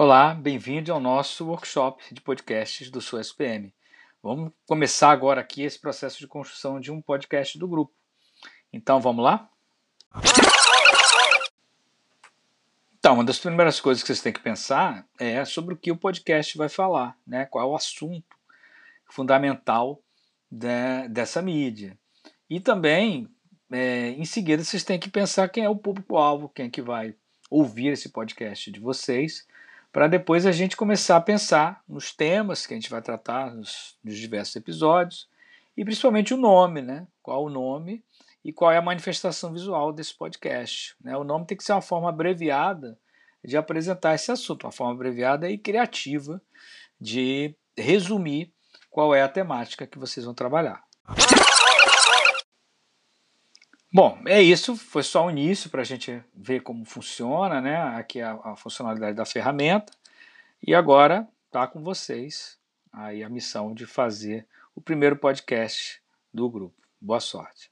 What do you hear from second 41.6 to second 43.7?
ser uma forma abreviada de